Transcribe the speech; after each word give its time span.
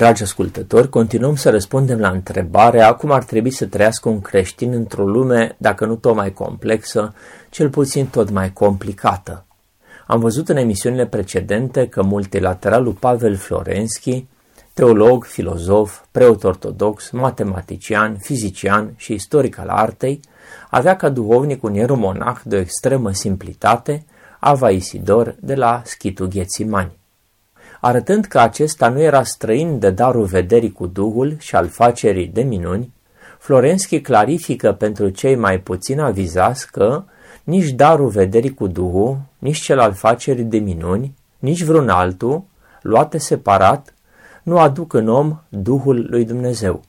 Dragi 0.00 0.22
ascultători, 0.22 0.88
continuăm 0.88 1.36
să 1.36 1.50
răspundem 1.50 1.98
la 1.98 2.08
întrebarea 2.08 2.94
cum 2.94 3.10
ar 3.10 3.24
trebui 3.24 3.50
să 3.50 3.66
trăiască 3.66 4.08
un 4.08 4.20
creștin 4.20 4.72
într-o 4.72 5.04
lume, 5.04 5.56
dacă 5.58 5.86
nu 5.86 5.96
tot 5.96 6.14
mai 6.14 6.32
complexă, 6.32 7.14
cel 7.50 7.70
puțin 7.70 8.06
tot 8.06 8.30
mai 8.30 8.52
complicată. 8.52 9.44
Am 10.06 10.20
văzut 10.20 10.48
în 10.48 10.56
emisiunile 10.56 11.06
precedente 11.06 11.86
că 11.86 12.02
multilateralul 12.02 12.92
Pavel 12.92 13.36
Florenski, 13.36 14.26
teolog, 14.74 15.24
filozof, 15.24 16.00
preot 16.10 16.44
ortodox, 16.44 17.10
matematician, 17.10 18.16
fizician 18.20 18.92
și 18.96 19.12
istoric 19.12 19.58
al 19.58 19.68
artei, 19.68 20.20
avea 20.70 20.96
ca 20.96 21.08
duhovnic 21.08 21.62
un 21.62 21.74
ieromonah 21.74 22.40
de 22.44 22.56
o 22.56 22.60
extremă 22.60 23.12
simplitate, 23.12 24.04
Ava 24.38 24.70
Isidor 24.70 25.34
de 25.40 25.54
la 25.54 25.82
Schitul 25.84 26.26
Ghețimani 26.26 26.98
arătând 27.80 28.24
că 28.24 28.38
acesta 28.38 28.88
nu 28.88 29.00
era 29.00 29.22
străin 29.22 29.78
de 29.78 29.90
darul 29.90 30.24
vederii 30.24 30.72
cu 30.72 30.86
Duhul 30.86 31.36
și 31.38 31.54
al 31.54 31.68
facerii 31.68 32.26
de 32.26 32.42
minuni, 32.42 32.92
Florenski 33.38 34.00
clarifică 34.00 34.72
pentru 34.72 35.08
cei 35.08 35.36
mai 35.36 35.60
puțin 35.60 36.00
avizați 36.00 36.70
că 36.70 37.02
nici 37.44 37.70
darul 37.70 38.08
vederii 38.08 38.54
cu 38.54 38.66
Duhul, 38.66 39.18
nici 39.38 39.60
cel 39.60 39.78
al 39.78 39.92
facerii 39.92 40.44
de 40.44 40.58
minuni, 40.58 41.14
nici 41.38 41.62
vreun 41.62 41.88
altul, 41.88 42.42
luate 42.82 43.18
separat, 43.18 43.94
nu 44.42 44.58
aduc 44.58 44.92
în 44.92 45.08
om 45.08 45.40
Duhul 45.48 46.06
lui 46.10 46.24
Dumnezeu. 46.24 46.82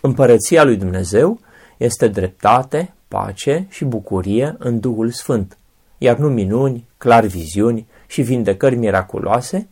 Împărăția 0.00 0.64
lui 0.64 0.76
Dumnezeu 0.76 1.38
este 1.76 2.08
dreptate, 2.08 2.94
pace 3.08 3.66
și 3.68 3.84
bucurie 3.84 4.56
în 4.58 4.80
Duhul 4.80 5.10
Sfânt, 5.10 5.58
iar 5.98 6.16
nu 6.16 6.28
minuni, 6.28 6.86
clar 6.98 7.24
viziuni 7.24 7.86
și 8.06 8.22
vindecări 8.22 8.76
miraculoase, 8.76 9.68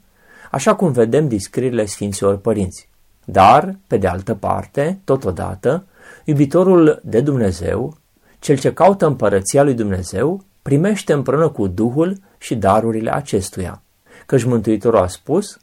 așa 0.51 0.75
cum 0.75 0.93
vedem 0.93 1.29
din 1.29 1.39
scrierile 1.39 1.87
Sfinților 1.87 2.37
Părinți. 2.37 2.89
Dar, 3.25 3.77
pe 3.87 3.97
de 3.97 4.07
altă 4.07 4.35
parte, 4.35 4.99
totodată, 5.05 5.85
iubitorul 6.25 7.01
de 7.05 7.21
Dumnezeu, 7.21 7.97
cel 8.39 8.59
ce 8.59 8.73
caută 8.73 9.07
împărăția 9.07 9.63
lui 9.63 9.75
Dumnezeu, 9.75 10.45
primește 10.63 11.13
împreună 11.13 11.49
cu 11.49 11.67
Duhul 11.67 12.17
și 12.39 12.55
darurile 12.55 13.15
acestuia. 13.15 13.83
Căci 14.27 14.45
Mântuitorul 14.45 14.99
a 14.99 15.07
spus, 15.07 15.59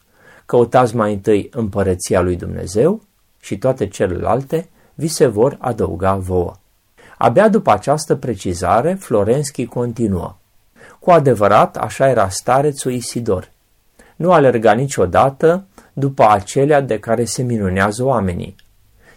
căutați 0.46 0.96
mai 0.96 1.14
întâi 1.14 1.50
împărăția 1.52 2.22
lui 2.22 2.36
Dumnezeu 2.36 3.02
și 3.40 3.58
toate 3.58 3.88
celelalte 3.88 4.70
vi 4.94 5.08
se 5.08 5.28
vor 5.28 5.58
adăuga 5.60 6.16
vouă. 6.16 6.54
Abia 7.18 7.50
după 7.50 7.72
această 7.72 8.16
precizare, 8.16 8.94
Florenski 8.94 9.66
continuă. 9.66 10.36
Cu 11.00 11.12
adevărat, 11.12 11.78
așa 11.78 12.10
era 12.10 12.30
starețul 12.30 12.92
Isidor, 12.92 13.52
nu 14.24 14.32
alerga 14.32 14.74
niciodată 14.74 15.66
după 15.94 16.26
acelea 16.30 16.82
de 16.82 17.00
care 17.00 17.26
se 17.26 17.42
minunează 17.42 18.04
oamenii, 18.04 18.56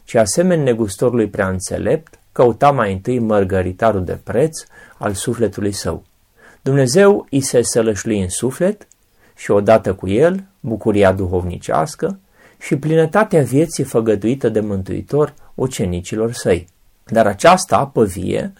ci 0.04 0.14
asemenea 0.14 0.64
negustorului 0.64 1.28
prea 1.28 1.48
înțelept, 1.48 2.18
căuta 2.32 2.70
mai 2.70 2.92
întâi 2.92 3.18
mărgăritarul 3.18 4.04
de 4.04 4.18
preț 4.24 4.58
al 4.98 5.12
sufletului 5.12 5.72
său. 5.72 6.05
Dumnezeu 6.62 7.27
îi 7.30 7.40
se 7.40 7.62
sălășlui 7.62 8.20
în 8.20 8.28
suflet 8.28 8.86
și 9.36 9.50
odată 9.50 9.95
cu 9.95 10.08
el 10.08 10.45
bucuria 10.61 11.12
duhovnicească 11.12 12.18
și 12.58 12.77
plinătatea 12.77 13.42
vieții 13.42 13.84
făgăduită 13.84 14.48
de 14.48 14.61
Mântuitor 14.61 15.34
ucenicilor 15.55 16.33
săi. 16.33 16.66
Dar 17.05 17.27
această 17.27 17.74
apă 17.74 18.05
vie, 18.05 18.52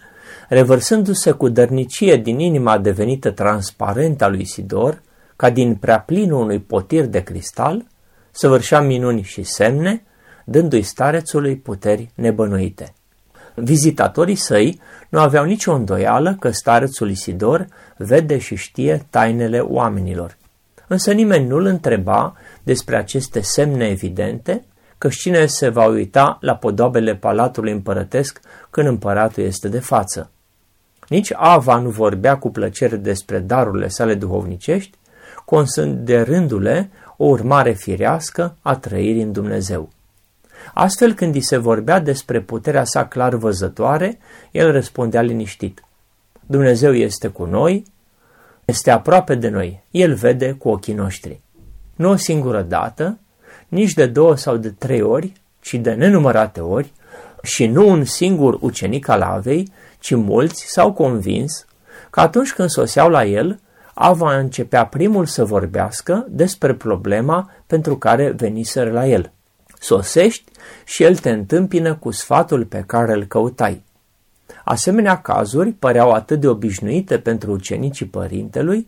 revărsându-se 0.48 1.30
cu 1.30 1.48
dărnicie 1.48 2.16
din 2.16 2.38
inima 2.38 2.78
devenită 2.78 3.30
transparentă 3.30 4.24
a 4.24 4.28
lui 4.28 4.40
Isidor, 4.40 5.04
ca 5.36 5.50
din 5.50 5.74
prea 5.74 6.00
plinul 6.00 6.41
unui 6.41 6.60
potir 6.60 7.04
de 7.04 7.22
cristal, 7.22 7.86
săvârșea 8.30 8.80
minuni 8.80 9.22
și 9.22 9.42
semne, 9.42 10.02
dându-i 10.44 10.82
starețului 10.82 11.56
puteri 11.56 12.10
nebănuite. 12.14 12.94
Vizitatorii 13.54 14.34
săi 14.34 14.80
nu 15.08 15.20
aveau 15.20 15.44
nicio 15.44 15.72
îndoială 15.72 16.36
că 16.41 16.50
starețul 16.50 17.10
Isidor 17.10 17.66
vede 17.97 18.38
și 18.38 18.54
știe 18.54 19.06
tainele 19.10 19.58
oamenilor. 19.58 20.36
Însă 20.86 21.12
nimeni 21.12 21.47
nu-l 21.47 21.64
întreba 21.64 22.34
despre 22.62 22.97
aceste 22.97 23.41
semne 23.41 23.86
evidente, 23.86 24.64
că 24.98 25.08
cine 25.08 25.47
se 25.47 25.68
va 25.68 25.86
uita 25.86 26.38
la 26.41 26.54
podobele 26.54 27.14
palatului 27.14 27.72
împărătesc 27.72 28.41
când 28.70 28.86
împăratul 28.86 29.42
este 29.42 29.68
de 29.68 29.78
față. 29.78 30.30
Nici 31.08 31.32
Ava 31.34 31.78
nu 31.78 31.91
vorbea 31.91 32.38
cu 32.38 32.50
plăcere 32.50 32.97
despre 32.97 33.38
darurile 33.38 33.88
sale 33.88 34.14
duhovnicești, 34.14 34.98
considerându-le 35.46 36.90
o 37.16 37.24
urmare 37.24 37.72
firească 37.72 38.56
a 38.62 38.76
trăirii 38.76 39.22
în 39.22 39.32
Dumnezeu. 39.32 39.90
Astfel, 40.74 41.12
când 41.14 41.34
îi 41.34 41.42
se 41.42 41.56
vorbea 41.56 42.00
despre 42.00 42.40
puterea 42.40 42.84
sa 42.84 43.06
clar 43.06 43.34
văzătoare, 43.34 44.18
el 44.50 44.72
răspundea 44.72 45.20
liniștit. 45.20 45.84
Dumnezeu 46.46 46.94
este 46.94 47.28
cu 47.28 47.44
noi, 47.44 47.84
este 48.64 48.90
aproape 48.90 49.34
de 49.34 49.48
noi, 49.48 49.82
el 49.90 50.14
vede 50.14 50.52
cu 50.52 50.68
ochii 50.68 50.94
noștri. 50.94 51.40
Nu 51.94 52.10
o 52.10 52.16
singură 52.16 52.62
dată, 52.62 53.18
nici 53.68 53.92
de 53.92 54.06
două 54.06 54.36
sau 54.36 54.56
de 54.56 54.70
trei 54.70 55.02
ori, 55.02 55.32
ci 55.60 55.74
de 55.74 55.92
nenumărate 55.92 56.60
ori, 56.60 56.92
și 57.42 57.66
nu 57.66 57.88
un 57.88 58.04
singur 58.04 58.58
ucenic 58.60 59.08
al 59.08 59.20
avei, 59.20 59.72
ci 59.98 60.14
mulți 60.14 60.64
s-au 60.68 60.92
convins 60.92 61.66
că 62.10 62.20
atunci 62.20 62.52
când 62.52 62.68
soseau 62.68 63.08
la 63.08 63.24
el, 63.24 63.60
Ava 63.98 64.36
începea 64.36 64.86
primul 64.86 65.26
să 65.26 65.44
vorbească 65.44 66.26
despre 66.28 66.74
problema 66.74 67.50
pentru 67.66 67.96
care 67.96 68.30
veniseră 68.30 68.90
la 68.90 69.06
el. 69.06 69.32
Sosești 69.78 70.52
și 70.84 71.02
el 71.02 71.16
te 71.16 71.30
întâmpină 71.30 71.94
cu 71.94 72.10
sfatul 72.10 72.64
pe 72.64 72.84
care 72.86 73.12
îl 73.12 73.24
căutai. 73.24 73.84
Asemenea 74.64 75.20
cazuri 75.20 75.70
păreau 75.70 76.10
atât 76.10 76.40
de 76.40 76.48
obișnuite 76.48 77.18
pentru 77.18 77.52
ucenicii 77.52 78.06
părintelui, 78.06 78.86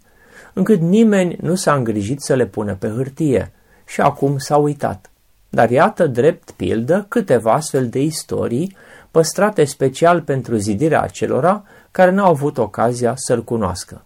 încât 0.52 0.80
nimeni 0.80 1.38
nu 1.40 1.54
s-a 1.54 1.74
îngrijit 1.74 2.20
să 2.20 2.34
le 2.34 2.46
pună 2.46 2.74
pe 2.74 2.88
hârtie 2.88 3.52
și 3.86 4.00
acum 4.00 4.38
s-a 4.38 4.56
uitat. 4.56 5.10
Dar 5.48 5.70
iată 5.70 6.06
drept 6.06 6.50
pildă 6.50 7.06
câteva 7.08 7.52
astfel 7.52 7.88
de 7.88 8.02
istorii 8.02 8.76
păstrate 9.10 9.64
special 9.64 10.22
pentru 10.22 10.56
zidirea 10.56 11.00
acelora 11.00 11.64
care 11.90 12.10
n-au 12.10 12.30
avut 12.30 12.58
ocazia 12.58 13.12
să-l 13.16 13.44
cunoască. 13.44 14.02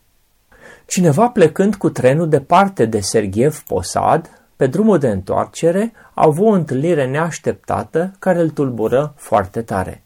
Cineva 0.93 1.29
plecând 1.29 1.75
cu 1.75 1.91
trenul 1.91 2.29
departe 2.29 2.85
de 2.85 3.01
Sergiev 3.01 3.63
Posad, 3.63 4.31
pe 4.57 4.67
drumul 4.67 4.99
de 4.99 5.09
întoarcere, 5.09 5.93
a 6.15 6.23
avut 6.27 6.47
o 6.47 6.51
întâlnire 6.51 7.07
neașteptată 7.07 8.13
care 8.19 8.41
îl 8.41 8.51
tulbură 8.51 9.15
foarte 9.17 9.63
tare. 9.63 10.03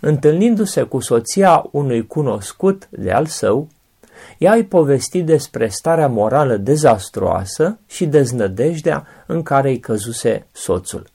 Întâlnindu-se 0.00 0.82
cu 0.82 1.00
soția 1.00 1.68
unui 1.70 2.06
cunoscut 2.06 2.88
de 2.90 3.10
al 3.10 3.26
său, 3.26 3.68
ea 4.38 4.52
îi 4.52 4.64
povesti 4.64 5.22
despre 5.22 5.68
starea 5.68 6.08
morală 6.08 6.56
dezastruoasă 6.56 7.78
și 7.86 8.06
deznădejdea 8.06 9.06
în 9.26 9.42
care 9.42 9.68
îi 9.68 9.80
căzuse 9.80 10.46
soțul. 10.52 11.06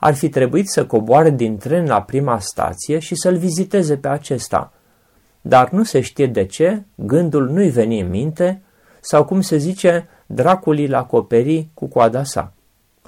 Ar 0.00 0.14
fi 0.14 0.28
trebuit 0.28 0.68
să 0.68 0.86
coboare 0.86 1.30
din 1.30 1.58
tren 1.58 1.86
la 1.86 2.02
prima 2.02 2.38
stație 2.38 2.98
și 2.98 3.14
să-l 3.14 3.36
viziteze 3.36 3.96
pe 3.96 4.08
acesta, 4.08 4.72
dar 5.42 5.70
nu 5.70 5.82
se 5.82 6.00
știe 6.00 6.26
de 6.26 6.44
ce, 6.44 6.82
gândul 6.94 7.48
nu-i 7.48 7.70
veni 7.70 8.00
în 8.00 8.08
minte, 8.08 8.62
sau 9.00 9.24
cum 9.24 9.40
se 9.40 9.56
zice, 9.56 10.08
dracul 10.26 10.78
îl 10.78 10.94
acoperi 10.94 11.68
cu 11.74 11.86
coada 11.86 12.24
sa. 12.24 12.52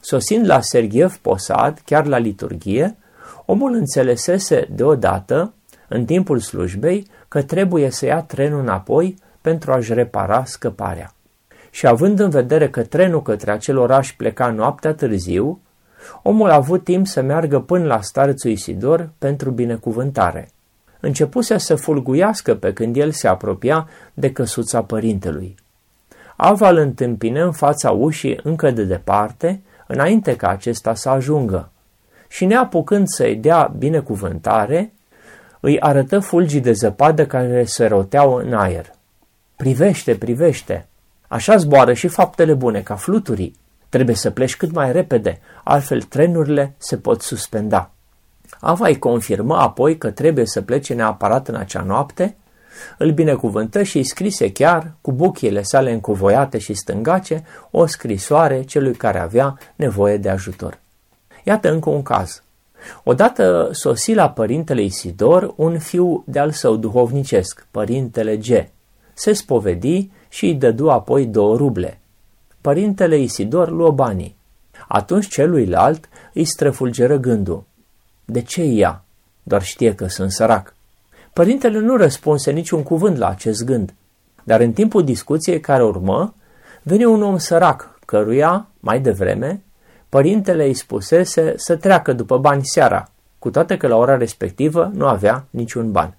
Sosind 0.00 0.46
la 0.46 0.60
Sergiev 0.60 1.16
Posad, 1.16 1.82
chiar 1.84 2.06
la 2.06 2.18
liturghie, 2.18 2.96
omul 3.44 3.74
înțelesese 3.74 4.68
deodată, 4.70 5.52
în 5.88 6.04
timpul 6.04 6.38
slujbei, 6.38 7.06
că 7.28 7.42
trebuie 7.42 7.90
să 7.90 8.06
ia 8.06 8.22
trenul 8.22 8.60
înapoi 8.60 9.16
pentru 9.40 9.72
a-și 9.72 9.94
repara 9.94 10.44
scăparea. 10.44 11.14
Și 11.70 11.86
având 11.86 12.18
în 12.18 12.30
vedere 12.30 12.70
că 12.70 12.82
trenul 12.82 13.22
către 13.22 13.50
acel 13.50 13.78
oraș 13.78 14.12
pleca 14.12 14.50
noaptea 14.50 14.94
târziu, 14.94 15.60
omul 16.22 16.50
a 16.50 16.54
avut 16.54 16.84
timp 16.84 17.06
să 17.06 17.22
meargă 17.22 17.60
până 17.60 17.84
la 17.84 18.00
starețul 18.00 18.50
Isidor 18.50 19.10
pentru 19.18 19.50
binecuvântare 19.50 20.48
începuse 21.04 21.58
să 21.58 21.74
fulguiască 21.74 22.54
pe 22.54 22.72
când 22.72 22.96
el 22.96 23.10
se 23.10 23.28
apropia 23.28 23.88
de 24.14 24.32
căsuța 24.32 24.82
părintelui. 24.82 25.54
Ava 26.36 26.68
îl 26.68 26.76
întâmpină 26.76 27.44
în 27.44 27.52
fața 27.52 27.90
ușii 27.90 28.40
încă 28.42 28.70
de 28.70 28.84
departe, 28.84 29.62
înainte 29.86 30.36
ca 30.36 30.48
acesta 30.48 30.94
să 30.94 31.08
ajungă. 31.08 31.70
Și 32.28 32.44
neapucând 32.44 33.06
să-i 33.08 33.36
dea 33.36 33.74
binecuvântare, 33.78 34.92
îi 35.60 35.80
arătă 35.80 36.18
fulgii 36.18 36.60
de 36.60 36.72
zăpadă 36.72 37.26
care 37.26 37.64
se 37.64 37.86
roteau 37.86 38.34
în 38.34 38.52
aer. 38.52 38.90
Privește, 39.56 40.14
privește! 40.14 40.86
Așa 41.28 41.56
zboară 41.56 41.92
și 41.92 42.08
faptele 42.08 42.54
bune 42.54 42.80
ca 42.80 42.94
fluturii. 42.94 43.56
Trebuie 43.88 44.16
să 44.16 44.30
pleci 44.30 44.56
cât 44.56 44.72
mai 44.72 44.92
repede, 44.92 45.40
altfel 45.64 46.02
trenurile 46.02 46.74
se 46.78 46.96
pot 46.96 47.22
suspenda. 47.22 47.93
Ava 48.60 48.86
îi 48.86 48.98
confirmă 48.98 49.56
apoi 49.56 49.98
că 49.98 50.10
trebuie 50.10 50.46
să 50.46 50.62
plece 50.62 50.94
neapărat 50.94 51.48
în 51.48 51.54
acea 51.54 51.82
noapte, 51.82 52.36
îl 52.98 53.10
binecuvântă 53.10 53.82
și 53.82 53.96
îi 53.96 54.04
scrise 54.04 54.52
chiar, 54.52 54.92
cu 55.00 55.12
buchiile 55.12 55.62
sale 55.62 55.92
încovoiate 55.92 56.58
și 56.58 56.74
stângace, 56.74 57.44
o 57.70 57.86
scrisoare 57.86 58.62
celui 58.62 58.94
care 58.94 59.18
avea 59.18 59.58
nevoie 59.76 60.16
de 60.16 60.28
ajutor. 60.28 60.78
Iată 61.44 61.70
încă 61.70 61.90
un 61.90 62.02
caz. 62.02 62.42
Odată 63.04 63.68
sosi 63.72 64.14
la 64.14 64.30
părintele 64.30 64.82
Isidor 64.82 65.52
un 65.56 65.78
fiu 65.78 66.24
de-al 66.26 66.50
său 66.50 66.76
duhovnicesc, 66.76 67.66
părintele 67.70 68.36
G. 68.36 68.46
Se 69.14 69.32
spovedi 69.32 70.10
și 70.28 70.44
îi 70.44 70.54
dădu 70.54 70.90
apoi 70.90 71.26
două 71.26 71.56
ruble. 71.56 72.00
Părintele 72.60 73.18
Isidor 73.18 73.70
luă 73.70 73.90
banii. 73.90 74.36
Atunci 74.88 75.28
celuilalt 75.28 76.08
îi 76.32 76.44
străfulgeră 76.44 77.16
gândul. 77.16 77.64
De 78.24 78.42
ce 78.42 78.62
ia? 78.62 79.04
Doar 79.42 79.62
știe 79.62 79.94
că 79.94 80.06
sunt 80.06 80.30
sărac. 80.30 80.74
Părintele 81.32 81.78
nu 81.78 81.96
răspunse 81.96 82.50
niciun 82.50 82.82
cuvânt 82.82 83.16
la 83.16 83.28
acest 83.28 83.64
gând, 83.64 83.94
dar 84.44 84.60
în 84.60 84.72
timpul 84.72 85.04
discuției 85.04 85.60
care 85.60 85.84
urmă, 85.84 86.34
veni 86.82 87.04
un 87.04 87.22
om 87.22 87.38
sărac, 87.38 87.98
căruia, 88.06 88.68
mai 88.80 89.00
devreme, 89.00 89.62
părintele 90.08 90.64
îi 90.64 90.74
spusese 90.74 91.54
să 91.56 91.76
treacă 91.76 92.12
după 92.12 92.38
bani 92.38 92.64
seara, 92.64 93.08
cu 93.38 93.50
toate 93.50 93.76
că 93.76 93.86
la 93.86 93.96
ora 93.96 94.16
respectivă 94.16 94.90
nu 94.94 95.06
avea 95.06 95.44
niciun 95.50 95.92
ban. 95.92 96.16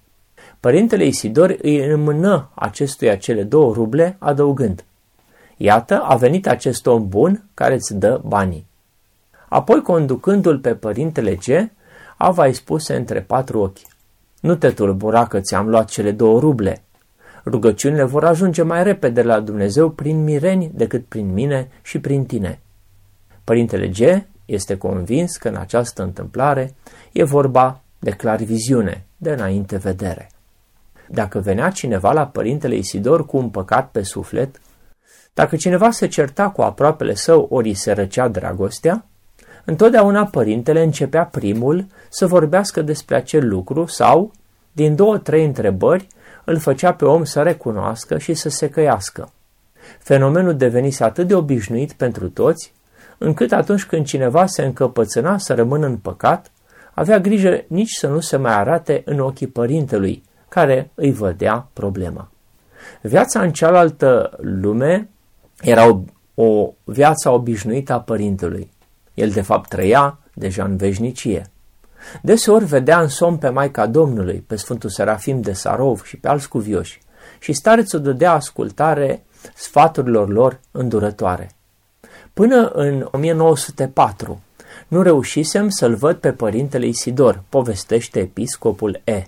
Părintele 0.60 1.04
Isidor 1.04 1.56
îi 1.62 1.84
înmână 1.84 2.50
acestuia 2.54 3.16
cele 3.16 3.42
două 3.42 3.72
ruble, 3.72 4.16
adăugând, 4.18 4.84
Iată, 5.56 6.02
a 6.02 6.16
venit 6.16 6.46
acest 6.48 6.86
om 6.86 7.08
bun 7.08 7.44
care 7.54 7.74
îți 7.74 7.94
dă 7.94 8.20
banii. 8.24 8.66
Apoi, 9.48 9.82
conducându-l 9.82 10.58
pe 10.58 10.74
părintele 10.74 11.34
G, 11.34 11.70
Ava 12.16 12.44
îi 12.44 12.52
spuse 12.52 12.96
între 12.96 13.20
patru 13.20 13.60
ochi, 13.60 13.78
Nu 14.40 14.54
te 14.54 14.70
tulbura 14.70 15.26
că 15.26 15.40
ți-am 15.40 15.68
luat 15.68 15.88
cele 15.88 16.10
două 16.10 16.40
ruble. 16.40 16.82
Rugăciunile 17.44 18.04
vor 18.04 18.24
ajunge 18.24 18.62
mai 18.62 18.82
repede 18.82 19.22
la 19.22 19.40
Dumnezeu 19.40 19.90
prin 19.90 20.24
mireni 20.24 20.70
decât 20.74 21.04
prin 21.04 21.32
mine 21.32 21.68
și 21.82 21.98
prin 21.98 22.24
tine. 22.24 22.60
Părintele 23.44 23.88
G 23.88 23.98
este 24.44 24.76
convins 24.76 25.36
că 25.36 25.48
în 25.48 25.56
această 25.56 26.02
întâmplare 26.02 26.74
e 27.12 27.24
vorba 27.24 27.80
de 27.98 28.10
clarviziune, 28.10 29.06
de 29.16 29.30
înainte 29.30 29.76
vedere. 29.76 30.30
Dacă 31.08 31.38
venea 31.38 31.70
cineva 31.70 32.12
la 32.12 32.26
părintele 32.26 32.74
Isidor 32.74 33.26
cu 33.26 33.36
un 33.36 33.48
păcat 33.48 33.90
pe 33.90 34.02
suflet, 34.02 34.60
dacă 35.34 35.56
cineva 35.56 35.90
se 35.90 36.06
certa 36.06 36.48
cu 36.48 36.62
aproapele 36.62 37.14
său 37.14 37.46
ori 37.50 37.74
se 37.74 37.92
răcea 37.92 38.28
dragostea, 38.28 39.04
întotdeauna 39.66 40.26
părintele 40.26 40.82
începea 40.82 41.24
primul 41.24 41.86
să 42.08 42.26
vorbească 42.26 42.82
despre 42.82 43.16
acel 43.16 43.48
lucru 43.48 43.86
sau, 43.86 44.32
din 44.72 44.94
două, 44.94 45.18
trei 45.18 45.44
întrebări, 45.44 46.06
îl 46.44 46.58
făcea 46.58 46.92
pe 46.92 47.04
om 47.04 47.24
să 47.24 47.42
recunoască 47.42 48.18
și 48.18 48.34
să 48.34 48.48
se 48.48 48.68
căiască. 48.68 49.30
Fenomenul 49.98 50.56
devenise 50.56 51.04
atât 51.04 51.26
de 51.26 51.34
obișnuit 51.34 51.92
pentru 51.92 52.28
toți, 52.28 52.72
încât 53.18 53.52
atunci 53.52 53.84
când 53.84 54.06
cineva 54.06 54.46
se 54.46 54.64
încăpățâna 54.64 55.38
să 55.38 55.54
rămână 55.54 55.86
în 55.86 55.96
păcat, 55.96 56.50
avea 56.94 57.18
grijă 57.18 57.64
nici 57.66 57.90
să 57.90 58.06
nu 58.06 58.20
se 58.20 58.36
mai 58.36 58.52
arate 58.52 59.02
în 59.04 59.18
ochii 59.18 59.46
părintelui, 59.46 60.22
care 60.48 60.90
îi 60.94 61.12
vădea 61.12 61.68
problema. 61.72 62.30
Viața 63.00 63.40
în 63.40 63.52
cealaltă 63.52 64.36
lume 64.40 65.08
era 65.60 65.88
o, 65.88 66.00
o 66.34 66.72
viață 66.84 67.30
obișnuită 67.30 67.92
a 67.92 68.00
părintelui. 68.00 68.70
El 69.16 69.30
de 69.30 69.40
fapt 69.40 69.68
trăia 69.68 70.18
deja 70.34 70.64
în 70.64 70.76
veșnicie. 70.76 71.50
Deseori 72.22 72.64
vedea 72.64 73.00
în 73.00 73.08
somn 73.08 73.36
pe 73.36 73.48
Maica 73.48 73.86
Domnului, 73.86 74.44
pe 74.46 74.56
Sfântul 74.56 74.90
Serafim 74.90 75.40
de 75.40 75.52
Sarov 75.52 76.04
și 76.04 76.16
pe 76.16 76.28
alți 76.28 76.48
cuvioși 76.48 77.00
și 77.38 77.52
starețul 77.52 78.00
dădea 78.00 78.32
ascultare 78.32 79.24
sfaturilor 79.54 80.28
lor 80.28 80.60
îndurătoare. 80.70 81.50
Până 82.32 82.68
în 82.68 83.08
1904 83.10 84.40
nu 84.88 85.02
reușisem 85.02 85.68
să-l 85.68 85.94
văd 85.94 86.16
pe 86.16 86.32
părintele 86.32 86.86
Isidor, 86.86 87.42
povestește 87.48 88.20
episcopul 88.20 89.00
E. 89.04 89.22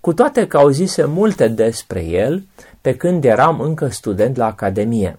Cu 0.00 0.12
toate 0.12 0.46
că 0.46 0.56
auzise 0.56 1.04
multe 1.04 1.48
despre 1.48 2.04
el, 2.04 2.46
pe 2.80 2.96
când 2.96 3.24
eram 3.24 3.60
încă 3.60 3.88
student 3.88 4.36
la 4.36 4.46
Academie. 4.46 5.18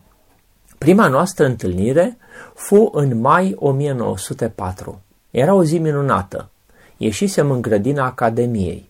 Prima 0.78 1.08
noastră 1.08 1.46
întâlnire 1.46 2.18
fu 2.54 2.90
în 2.94 3.20
mai 3.20 3.56
1904. 3.58 5.02
Era 5.32 5.54
o 5.54 5.64
zi 5.64 5.78
minunată. 5.78 6.50
Ieșisem 6.98 7.52
în 7.52 7.62
grădina 7.62 8.06
Academiei. 8.06 8.90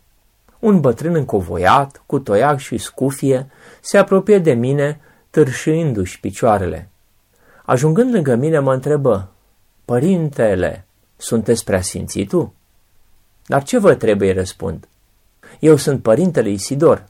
Un 0.59 0.79
bătrân 0.79 1.15
încovoiat, 1.15 2.03
cu 2.05 2.19
toiac 2.19 2.57
și 2.57 2.77
scufie, 2.77 3.49
se 3.81 3.97
apropie 3.97 4.39
de 4.39 4.53
mine, 4.53 4.99
târșindu-și 5.29 6.19
picioarele. 6.19 6.89
Ajungând 7.65 8.13
lângă 8.13 8.35
mine, 8.35 8.59
mă 8.59 8.73
întrebă, 8.73 9.29
Părintele, 9.85 10.85
sunteți 11.17 11.63
preasfințitul? 11.63 12.51
Dar 13.45 13.63
ce 13.63 13.77
vă 13.77 13.95
trebuie, 13.95 14.33
răspund. 14.33 14.88
Eu 15.59 15.75
sunt 15.75 16.01
părintele 16.01 16.50
Isidor, 16.50 17.05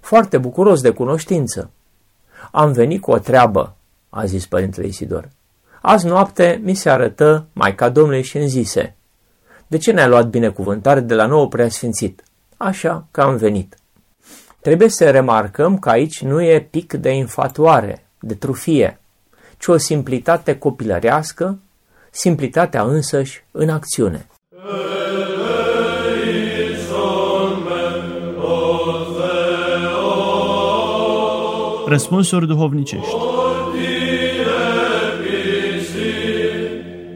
foarte 0.00 0.38
bucuros 0.38 0.80
de 0.80 0.90
cunoștință. 0.90 1.70
Am 2.52 2.72
venit 2.72 3.00
cu 3.00 3.10
o 3.10 3.18
treabă, 3.18 3.76
a 4.08 4.24
zis 4.24 4.46
părintele 4.46 4.86
Isidor. 4.86 5.28
Azi 5.80 6.06
noapte 6.06 6.60
mi 6.64 6.74
se 6.74 6.90
arătă 6.90 7.46
Maica 7.52 7.88
Domnului 7.88 8.22
și 8.22 8.36
îmi 8.36 8.48
zise, 8.48 8.96
de 9.66 9.76
ce 9.76 9.92
ne-ai 9.92 10.08
luat 10.08 10.28
binecuvântare 10.28 11.00
de 11.00 11.14
la 11.14 11.26
nou 11.26 11.48
preasfințit? 11.48 12.22
Așa 12.56 13.06
că 13.10 13.20
am 13.20 13.36
venit. 13.36 13.76
Trebuie 14.60 14.88
să 14.88 15.10
remarcăm 15.10 15.78
că 15.78 15.88
aici 15.88 16.22
nu 16.22 16.42
e 16.42 16.68
pic 16.70 16.92
de 16.92 17.10
infatuare, 17.10 18.06
de 18.20 18.34
trufie, 18.34 19.00
ci 19.58 19.66
o 19.66 19.76
simplitate 19.76 20.58
copilărească, 20.58 21.58
simplitatea 22.10 22.82
însăși 22.82 23.44
în 23.50 23.68
acțiune. 23.68 24.26
Răspunsuri 31.86 32.46
duhovnicești 32.46 33.27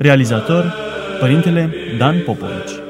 Realizator 0.03 0.75
Părintele 1.21 1.71
Dan 1.99 2.23
Popovici 2.25 2.82